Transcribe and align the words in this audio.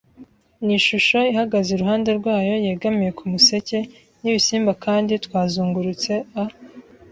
n'ishusho 0.65 1.19
ihagaze 1.31 1.69
iruhande 1.73 2.09
rwayo, 2.19 2.53
yegamiye 2.65 3.11
ku 3.17 3.23
museke. 3.31 3.77
Nibisimba, 4.21 4.71
kandi 4.85 5.13
twazungurutse 5.25 6.13
a 6.41 6.43